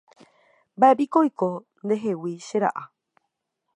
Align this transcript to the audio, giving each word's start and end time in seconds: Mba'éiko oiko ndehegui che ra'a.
Mba'éiko 0.77 1.17
oiko 1.25 1.49
ndehegui 1.85 2.33
che 2.47 2.57
ra'a. 2.63 2.83